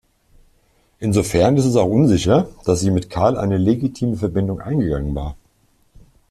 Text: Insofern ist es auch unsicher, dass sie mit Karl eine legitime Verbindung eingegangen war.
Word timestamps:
Insofern 0.97 1.57
ist 1.57 1.65
es 1.65 1.75
auch 1.75 1.85
unsicher, 1.87 2.49
dass 2.65 2.79
sie 2.79 2.89
mit 2.89 3.11
Karl 3.11 3.37
eine 3.37 3.59
legitime 3.59 4.17
Verbindung 4.17 4.59
eingegangen 4.59 5.13
war. 5.13 5.35